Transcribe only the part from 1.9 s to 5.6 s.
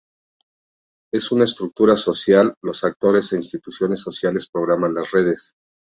social, los actores e instituciones sociales programan las redes.